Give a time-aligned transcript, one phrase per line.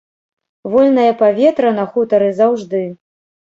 [0.75, 2.85] Вольнае паветра на хутары заўжды.